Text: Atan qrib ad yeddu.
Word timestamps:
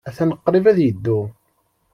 Atan 0.09 0.31
qrib 0.45 0.65
ad 0.67 0.77
yeddu. 0.81 1.19